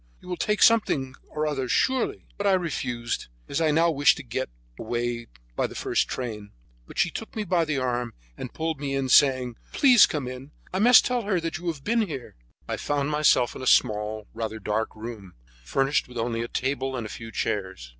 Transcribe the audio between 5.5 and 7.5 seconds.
by the first train; but she took me